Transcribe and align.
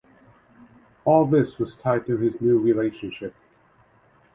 All 1.05 1.27
this 1.27 1.59
was 1.59 1.75
tied 1.75 2.07
to 2.07 2.17
his 2.17 2.41
new 2.41 2.57
relationship. 2.57 3.35